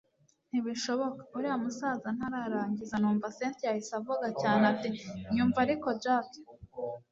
[0.49, 4.89] ntibishoboka, uriya musaza ntara rangiza numva cyntia ahise avuga cyane ati
[5.33, 6.29] nyumva ariko jack